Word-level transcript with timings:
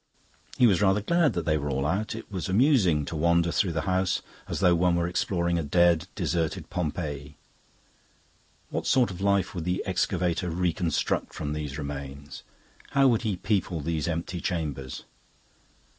He 0.57 0.65
was 0.65 0.81
rather 0.81 1.01
glad 1.01 1.33
that 1.33 1.45
they 1.45 1.59
were 1.59 1.69
all 1.69 1.85
out; 1.85 2.15
it 2.15 2.31
was 2.31 2.49
amusing 2.49 3.05
to 3.05 3.15
wander 3.15 3.51
through 3.51 3.73
the 3.73 3.81
house 3.81 4.23
as 4.47 4.59
though 4.59 4.73
one 4.73 4.95
were 4.95 5.07
exploring 5.07 5.59
a 5.59 5.63
dead, 5.63 6.07
deserted 6.15 6.71
Pompeii. 6.71 7.37
What 8.71 8.87
sort 8.87 9.11
of 9.11 9.21
life 9.21 9.53
would 9.53 9.63
the 9.65 9.83
excavator 9.85 10.49
reconstruct 10.49 11.35
from 11.35 11.53
these 11.53 11.77
remains; 11.77 12.41
how 12.89 13.09
would 13.09 13.21
he 13.21 13.37
people 13.37 13.79
these 13.79 14.07
empty 14.07 14.41
chambers? 14.41 15.03